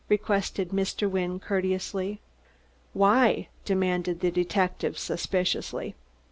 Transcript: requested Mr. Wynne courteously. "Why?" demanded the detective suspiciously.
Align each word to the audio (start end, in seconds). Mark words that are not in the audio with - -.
requested 0.09 0.69
Mr. 0.69 1.07
Wynne 1.07 1.39
courteously. 1.39 2.19
"Why?" 2.91 3.49
demanded 3.65 4.21
the 4.21 4.31
detective 4.31 4.97
suspiciously. 4.97 5.93